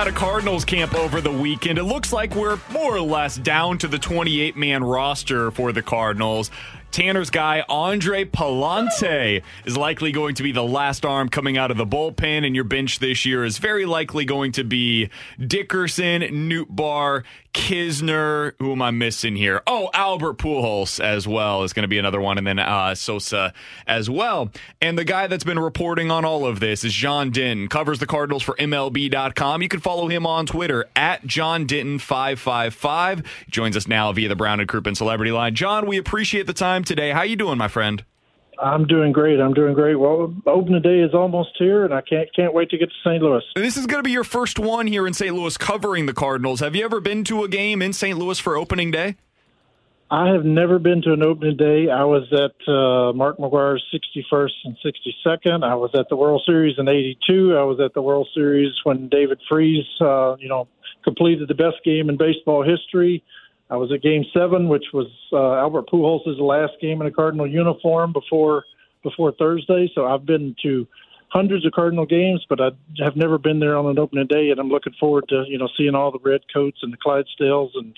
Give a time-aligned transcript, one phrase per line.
[0.00, 1.78] Out of Cardinals camp over the weekend.
[1.78, 5.82] It looks like we're more or less down to the 28 man roster for the
[5.82, 6.50] Cardinals.
[6.90, 11.76] Tanner's guy, Andre Pallante, is likely going to be the last arm coming out of
[11.76, 17.22] the bullpen, and your bench this year is very likely going to be Dickerson, Nootbaar,
[17.54, 18.52] Knizner.
[18.58, 19.62] Who am I missing here?
[19.66, 23.52] Oh, Albert Pujols as well is going to be another one, and then uh, Sosa
[23.86, 24.50] as well.
[24.80, 28.06] And the guy that's been reporting on all of this is John Denton, covers the
[28.06, 29.62] Cardinals for MLB.com.
[29.62, 33.24] You can follow him on Twitter at John Denton555.
[33.48, 35.54] Joins us now via the Brown and Crouppen Celebrity Line.
[35.54, 37.10] John, we appreciate the time today.
[37.10, 38.04] How you doing, my friend?
[38.60, 39.40] I'm doing great.
[39.40, 39.94] I'm doing great.
[39.94, 43.22] Well, opening day is almost here, and I can't can't wait to get to St.
[43.22, 43.42] Louis.
[43.56, 45.34] This is going to be your first one here in St.
[45.34, 46.60] Louis covering the Cardinals.
[46.60, 48.18] Have you ever been to a game in St.
[48.18, 49.16] Louis for opening day?
[50.10, 51.88] I have never been to an opening day.
[51.88, 55.64] I was at uh, Mark McGwire's 61st and 62nd.
[55.64, 57.56] I was at the World Series in '82.
[57.56, 60.66] I was at the World Series when David Freese, uh, you know,
[61.04, 63.22] completed the best game in baseball history.
[63.70, 67.46] I was at Game Seven, which was uh, Albert Pujols' last game in a Cardinal
[67.46, 68.64] uniform before
[69.02, 69.90] before Thursday.
[69.94, 70.86] So I've been to
[71.28, 74.58] hundreds of Cardinal games, but I have never been there on an opening day, and
[74.58, 77.94] I'm looking forward to you know seeing all the red coats and the Clydesdales and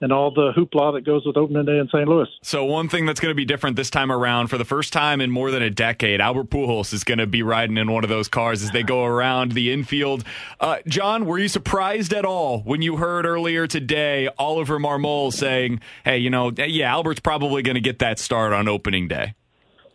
[0.00, 2.06] and all the hoopla that goes with opening day in St.
[2.06, 2.28] Louis.
[2.42, 5.20] So one thing that's going to be different this time around, for the first time
[5.20, 8.10] in more than a decade, Albert Pujols is going to be riding in one of
[8.10, 10.24] those cars as they go around the infield.
[10.60, 15.80] Uh, John, were you surprised at all when you heard earlier today Oliver Marmol saying,
[16.04, 19.34] "Hey, you know, yeah, Albert's probably going to get that start on opening day"?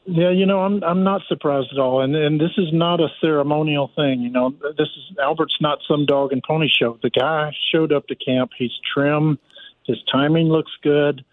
[0.05, 3.07] Yeah, you know, I'm I'm not surprised at all, and and this is not a
[3.21, 4.21] ceremonial thing.
[4.21, 6.97] You know, this is Albert's not some dog and pony show.
[7.03, 8.51] The guy showed up to camp.
[8.57, 9.37] He's trim.
[9.85, 11.23] His timing looks good.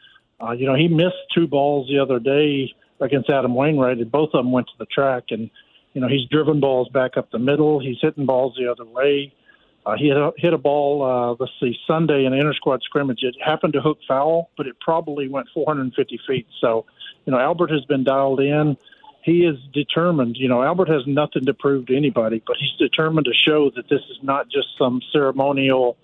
[0.41, 4.31] Uh, you know, he missed two balls the other day against Adam Wainwright, and both
[4.35, 5.25] of them went to the track.
[5.31, 5.51] And
[5.95, 7.81] you know, he's driven balls back up the middle.
[7.81, 9.35] He's hitting balls the other way.
[9.87, 12.83] Uh, he hit a, hit a ball, uh, let's see, Sunday in an inter squad
[12.83, 13.23] scrimmage.
[13.23, 16.47] It happened to hook foul, but it probably went 450 feet.
[16.61, 16.85] So,
[17.25, 18.77] you know, Albert has been dialed in.
[19.23, 20.37] He is determined.
[20.37, 23.89] You know, Albert has nothing to prove to anybody, but he's determined to show that
[23.89, 25.97] this is not just some ceremonial,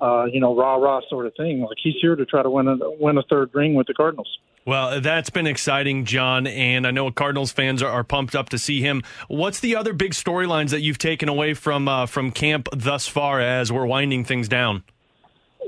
[0.00, 1.60] uh, you know, rah rah sort of thing.
[1.60, 4.38] Like he's here to try to win a win a third ring with the Cardinals.
[4.64, 8.58] Well, that's been exciting, John, and I know Cardinals fans are, are pumped up to
[8.58, 9.02] see him.
[9.28, 13.40] What's the other big storylines that you've taken away from uh, from camp thus far
[13.40, 14.84] as we're winding things down?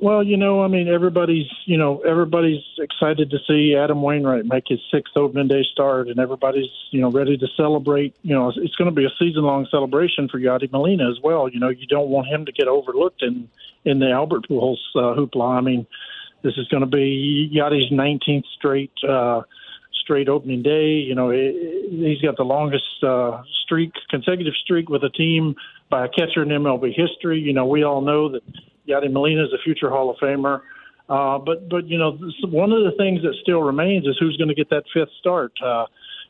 [0.03, 4.65] Well, you know, I mean, everybody's, you know, everybody's excited to see Adam Wainwright make
[4.69, 8.15] his sixth opening day start, and everybody's, you know, ready to celebrate.
[8.23, 11.49] You know, it's going to be a season-long celebration for Yadi Molina as well.
[11.49, 13.49] You know, you don't want him to get overlooked in
[13.85, 15.59] in the Albert Pujols uh, hoopla.
[15.59, 15.87] I mean,
[16.43, 19.43] this is going to be Yadi's 19th straight uh,
[19.93, 20.93] straight opening day.
[20.93, 25.57] You know, he's got the longest uh, streak, consecutive streak with a team
[25.91, 27.41] by a catcher in MLB history.
[27.41, 28.43] You know, we all know that
[28.89, 30.63] Yadi Molina is a future Hall of Famer.
[31.09, 34.49] Uh, but but you know, one of the things that still remains is who's going
[34.49, 35.53] to get that fifth start.
[35.63, 35.87] Uh,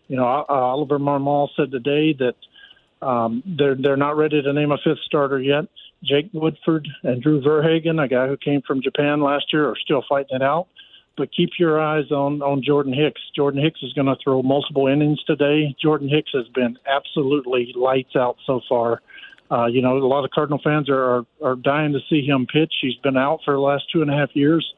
[0.09, 4.73] you know, uh, Oliver Marmol said today that um, they're they're not ready to name
[4.73, 5.67] a fifth starter yet.
[6.03, 10.03] Jake Woodford and Drew Verhagen, a guy who came from Japan last year, are still
[10.09, 10.67] fighting it out.
[11.19, 13.21] But keep your eyes on on Jordan Hicks.
[13.37, 15.77] Jordan Hicks is going to throw multiple innings today.
[15.81, 19.03] Jordan Hicks has been absolutely lights out so far.
[19.51, 22.47] Uh, you know, a lot of Cardinal fans are, are are dying to see him
[22.47, 22.73] pitch.
[22.81, 24.75] He's been out for the last two and a half years.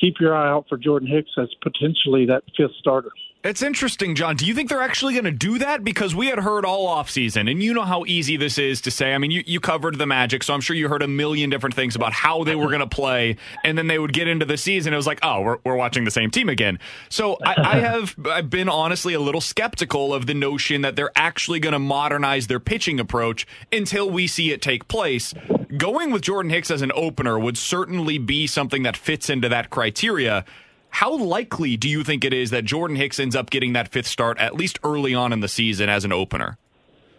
[0.00, 3.10] Keep your eye out for Jordan Hicks as potentially that fifth starter.
[3.44, 4.36] It's interesting, John.
[4.36, 5.84] Do you think they're actually going to do that?
[5.84, 9.12] Because we had heard all offseason, and you know how easy this is to say.
[9.12, 11.74] I mean, you, you covered the Magic, so I'm sure you heard a million different
[11.74, 14.56] things about how they were going to play, and then they would get into the
[14.56, 14.94] season.
[14.94, 16.78] It was like, oh, we're, we're watching the same team again.
[17.10, 21.12] So I, I have I've been honestly a little skeptical of the notion that they're
[21.14, 25.34] actually going to modernize their pitching approach until we see it take place.
[25.76, 29.68] Going with Jordan Hicks as an opener would certainly be something that fits into that
[29.68, 30.46] criteria.
[30.94, 34.06] How likely do you think it is that Jordan Hicks ends up getting that fifth
[34.06, 36.56] start at least early on in the season as an opener?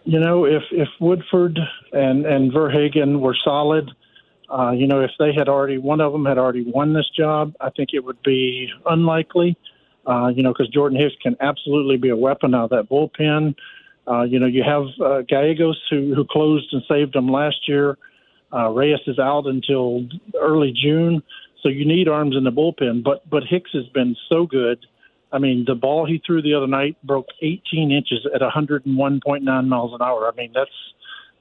[0.04, 1.58] You know, if if Woodford
[1.92, 3.90] and and Verhagen were solid,
[4.48, 7.54] uh, you know, if they had already one of them had already won this job,
[7.60, 9.58] I think it would be unlikely.
[10.06, 13.56] Uh, you know, because Jordan Hicks can absolutely be a weapon out of that bullpen.
[14.08, 17.98] Uh, you know, you have uh, Gallegos who who closed and saved them last year.
[18.50, 20.06] Uh, Reyes is out until
[20.40, 21.22] early June.
[21.66, 23.02] So you need arms in the bullpen.
[23.02, 24.86] But but Hicks has been so good.
[25.32, 29.92] I mean, the ball he threw the other night broke 18 inches at 101.9 miles
[29.92, 30.30] an hour.
[30.32, 30.70] I mean, that's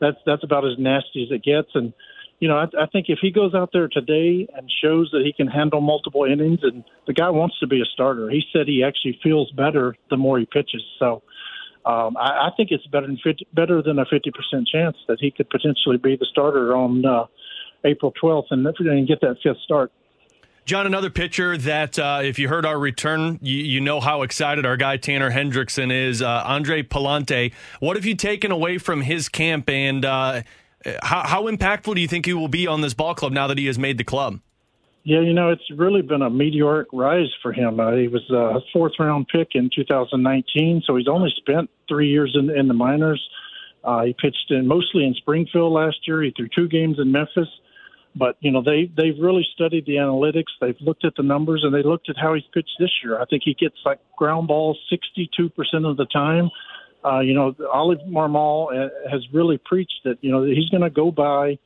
[0.02, 1.70] that's that's about as nasty as it gets.
[1.76, 1.94] And
[2.40, 5.32] you know, I, I think if he goes out there today and shows that he
[5.32, 8.28] can handle multiple innings, and the guy wants to be a starter.
[8.32, 10.84] He said he actually feels better the more he pitches.
[10.98, 11.22] So.
[11.86, 14.32] Um, I, I think it's better than 50, better than a 50%
[14.66, 17.26] chance that he could potentially be the starter on uh,
[17.84, 19.92] April 12th and, and get that fifth start.
[20.66, 24.66] John, another pitcher that, uh, if you heard our return, you, you, know how excited
[24.66, 26.24] our guy Tanner Hendrickson is.
[26.24, 30.42] Uh, Andre Pallante, what have you taken away from his camp, and uh,
[31.04, 33.60] how, how impactful do you think he will be on this ball club now that
[33.60, 34.40] he has made the club?
[35.04, 37.80] Yeah, you know, it's really been a meteoric rise for him.
[37.80, 42.36] Uh, he was a fourth round pick in 2019, so he's only spent three years
[42.36, 43.24] in, in the minors.
[43.84, 46.24] Uh, he pitched in mostly in Springfield last year.
[46.24, 47.48] He threw two games in Memphis.
[48.16, 50.54] But you know they they've really studied the analytics.
[50.62, 53.20] They've looked at the numbers and they looked at how he's pitched this year.
[53.20, 56.50] I think he gets like ground balls 62 percent of the time.
[57.04, 60.90] Uh, you know, Olive Marmol uh, has really preached that you know he's going to
[60.90, 61.60] go by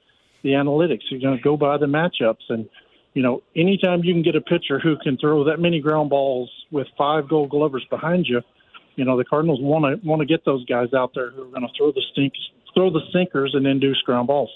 [0.44, 1.02] the analytics.
[1.10, 2.68] He's going to go by the matchups, and
[3.14, 6.50] you know, anytime you can get a pitcher who can throw that many ground balls
[6.72, 8.42] with five Gold Glovers behind you,
[8.96, 11.52] you know the Cardinals want to want to get those guys out there who are
[11.52, 12.40] going to throw the stinks,
[12.74, 14.50] throw the sinkers, and induce ground balls.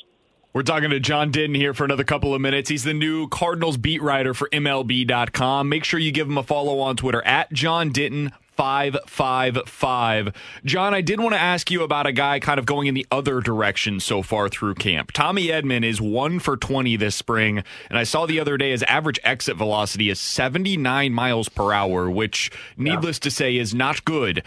[0.53, 2.69] We're talking to John Denton here for another couple of minutes.
[2.69, 5.67] He's the new Cardinals beat writer for MLB.com.
[5.67, 8.31] Make sure you give him a follow on Twitter at John Denton.
[8.55, 10.31] 555.
[10.63, 13.07] John, I did want to ask you about a guy kind of going in the
[13.09, 15.11] other direction so far through camp.
[15.11, 18.83] Tommy Edman is 1 for 20 this spring, and I saw the other day his
[18.83, 23.23] average exit velocity is 79 miles per hour, which, needless yeah.
[23.23, 24.43] to say, is not good.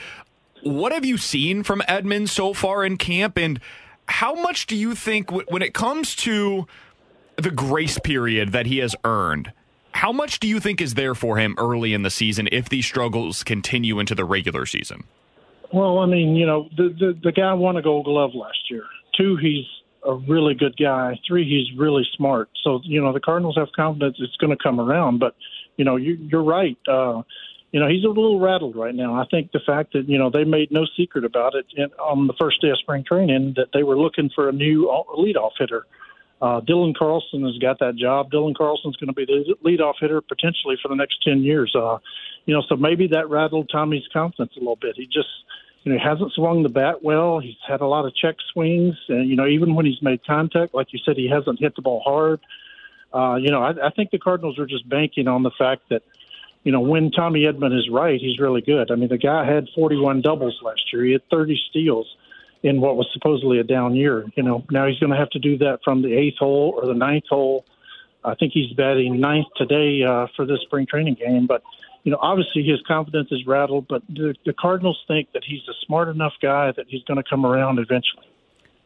[0.63, 3.59] What have you seen from Edman so far in camp, and
[4.09, 6.67] how much do you think when it comes to
[7.37, 9.53] the grace period that he has earned?
[9.93, 12.87] How much do you think is there for him early in the season if these
[12.87, 15.05] struggles continue into the regular season?
[15.73, 18.85] Well, I mean, you know, the the, the guy won a Gold Glove last year.
[19.17, 19.65] Two, he's
[20.07, 21.19] a really good guy.
[21.27, 22.49] Three, he's really smart.
[22.63, 25.19] So, you know, the Cardinals have confidence it's going to come around.
[25.19, 25.35] But,
[25.77, 26.79] you know, you, you're right.
[26.87, 27.23] Uh,
[27.77, 29.21] you know, he's a little rattled right now.
[29.21, 32.27] I think the fact that, you know, they made no secret about it in, on
[32.27, 35.85] the first day of spring training that they were looking for a new leadoff hitter.
[36.41, 38.31] Uh, Dylan Carlson has got that job.
[38.31, 41.71] Dylan Carlson's going to be the leadoff hitter potentially for the next 10 years.
[41.77, 41.99] Uh,
[42.47, 44.97] you know, so maybe that rattled Tommy's confidence a little bit.
[44.97, 45.29] He just,
[45.83, 47.41] you know, hasn't swung the bat well.
[47.41, 48.95] He's had a lot of check swings.
[49.11, 51.83] And, you know, even when he's made contact, like you said, he hasn't hit the
[51.83, 52.41] ball hard.
[53.13, 56.03] Uh, you know, I, I think the Cardinals are just banking on the fact that–
[56.67, 58.91] you know, when Tommy Edman is right, he's really good.
[58.91, 61.05] I mean, the guy had 41 doubles last year.
[61.05, 62.17] He had 30 steals
[62.65, 64.25] in what was supposedly a down year.
[64.35, 66.89] You know, now he's going to have to do that from the eighth hole or
[66.89, 67.65] the ninth hole.
[68.25, 71.47] I think he's batting ninth today uh, for this spring training game.
[71.47, 71.63] But,
[72.03, 75.75] you know, obviously his confidence is rattled, but the, the Cardinals think that he's a
[75.87, 78.27] smart enough guy that he's going to come around eventually.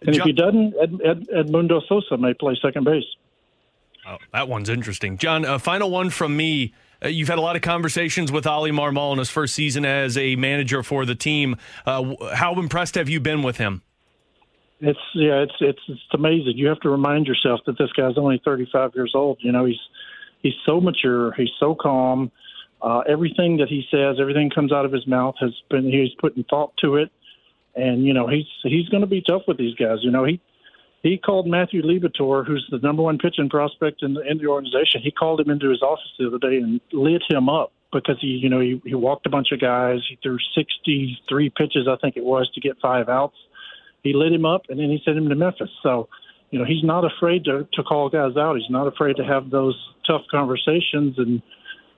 [0.02, 3.04] And John, if he doesn't, Ed, Ed, Edmundo Sosa may play second base.
[4.06, 5.16] Oh, that one's interesting.
[5.16, 6.75] John, a final one from me.
[7.02, 10.16] Uh, you've had a lot of conversations with Oli Marmol in his first season as
[10.16, 11.57] a manager for the team.
[11.87, 13.83] Uh, how impressed have you been with him?
[14.80, 16.57] It's yeah, it's it's it's amazing.
[16.57, 19.38] You have to remind yourself that this guy's only 35 years old.
[19.40, 19.80] You know, he's
[20.42, 22.30] he's so mature, he's so calm.
[22.80, 26.45] Uh, everything that he says, everything comes out of his mouth has been he's putting
[26.45, 27.11] thought to it,
[27.75, 29.99] and you know he's he's going to be tough with these guys.
[30.00, 30.40] You know, he
[31.02, 35.00] he called Matthew Liberatore, who's the number one pitching prospect in the, in the organization.
[35.02, 38.28] He called him into his office the other day and lit him up because he,
[38.28, 40.00] you know, he, he walked a bunch of guys.
[40.09, 43.37] He threw 63 pitches, I think it was, to get five outs.
[44.02, 45.71] He lit him up, and then he sent him to Memphis.
[45.83, 46.09] So,
[46.50, 48.57] you know, he's not afraid to to call guys out.
[48.57, 49.76] He's not afraid to have those
[50.07, 51.19] tough conversations.
[51.19, 51.42] And,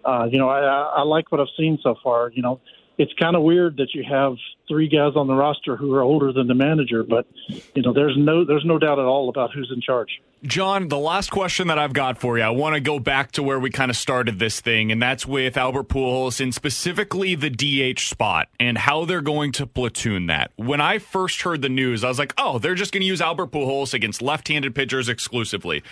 [0.04, 2.30] uh, you know, I, I like what I've seen so far.
[2.34, 2.60] You know,
[2.98, 4.34] it's kind of weird that you have
[4.68, 7.26] three guys on the roster who are older than the manager, but
[7.74, 10.20] you know, there's no there's no doubt at all about who's in charge.
[10.44, 13.44] John, the last question that I've got for you, I want to go back to
[13.44, 17.48] where we kind of started this thing, and that's with Albert Pujols and specifically the
[17.48, 20.50] DH spot and how they're going to platoon that.
[20.56, 23.20] When I first heard the news, I was like, oh, they're just going to use
[23.20, 25.84] Albert Pujols against left-handed pitchers exclusively.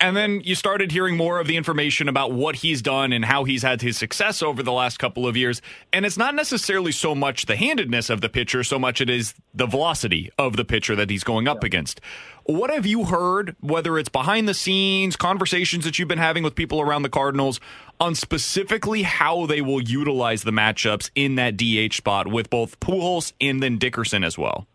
[0.00, 3.42] And then you started hearing more of the information about what he's done and how
[3.42, 5.60] he's had his success over the last couple of years.
[5.92, 9.34] And it's not necessarily so much the handedness of the pitcher, so much it is
[9.52, 11.66] the velocity of the pitcher that he's going up yeah.
[11.66, 12.00] against.
[12.44, 16.54] What have you heard, whether it's behind the scenes, conversations that you've been having with
[16.54, 17.60] people around the Cardinals,
[18.00, 23.32] on specifically how they will utilize the matchups in that DH spot with both Pujols
[23.40, 24.66] and then Dickerson as well?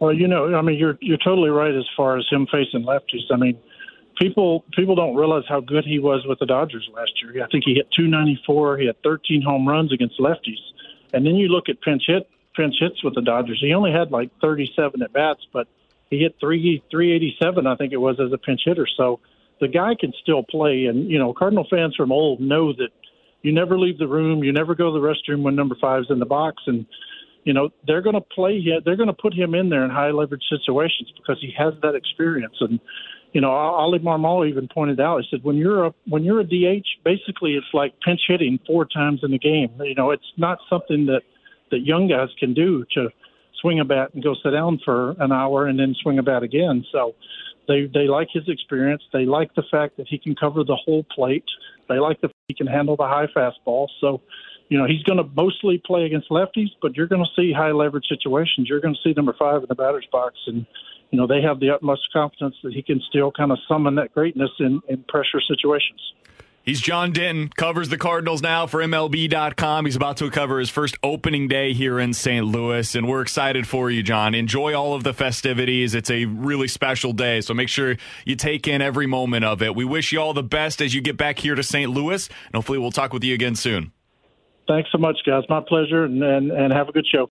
[0.00, 3.30] Well, you know, I mean, you're you're totally right as far as him facing lefties.
[3.30, 3.58] I mean,
[4.20, 7.42] people people don't realize how good he was with the Dodgers last year.
[7.42, 8.78] I think he hit 294.
[8.78, 10.60] He had 13 home runs against lefties.
[11.12, 13.58] And then you look at pinch hit pinch hits with the Dodgers.
[13.60, 15.66] He only had like 37 at bats, but
[16.10, 18.86] he hit three 387, I think it was, as a pinch hitter.
[18.96, 19.20] So
[19.60, 20.86] the guy can still play.
[20.86, 22.90] And you know, Cardinal fans from old know that
[23.42, 26.18] you never leave the room, you never go to the restroom when number five's in
[26.18, 26.84] the box, and
[27.44, 28.82] you know they're going to play him.
[28.84, 31.94] They're going to put him in there in high leverage situations because he has that
[31.94, 32.56] experience.
[32.60, 32.80] And
[33.32, 35.22] you know, Oli Marmol even pointed out.
[35.22, 38.84] He said, when you're a when you're a DH, basically it's like pinch hitting four
[38.84, 39.70] times in a game.
[39.80, 41.22] You know, it's not something that
[41.70, 43.08] that young guys can do to
[43.60, 46.42] swing a bat and go sit down for an hour and then swing a bat
[46.42, 46.84] again.
[46.90, 47.14] So
[47.68, 49.02] they they like his experience.
[49.12, 51.44] They like the fact that he can cover the whole plate.
[51.88, 53.86] They like the he can handle the high fastball.
[54.00, 54.22] So,
[54.68, 57.70] you know, he's going to mostly play against lefties, but you're going to see high
[57.70, 58.68] leverage situations.
[58.68, 60.66] You're going to see number five in the batter's box and
[61.10, 64.14] you know, they have the utmost confidence that he can still kind of summon that
[64.14, 66.00] greatness in, in pressure situations.
[66.62, 69.86] He's John Denton, covers the Cardinals now for MLB.com.
[69.86, 72.44] He's about to cover his first opening day here in St.
[72.44, 74.34] Louis, and we're excited for you, John.
[74.34, 75.94] Enjoy all of the festivities.
[75.94, 79.74] It's a really special day, so make sure you take in every moment of it.
[79.74, 81.90] We wish you all the best as you get back here to St.
[81.90, 83.92] Louis, and hopefully we'll talk with you again soon.
[84.68, 85.42] Thanks so much, guys.
[85.48, 87.26] My pleasure, and, and, and have a good show.